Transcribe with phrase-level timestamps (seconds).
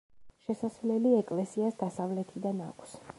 [0.45, 3.01] შესასვლელი ეკლესიას დასავლეთიდან აქვს.